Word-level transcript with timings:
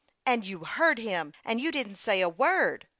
"And 0.25 0.43
you 0.43 0.63
heard 0.63 0.97
him! 0.97 1.31
And 1.45 1.61
you 1.61 1.71
didn't 1.71 1.97
say 1.97 2.21
a 2.21 2.27
word 2.27 2.87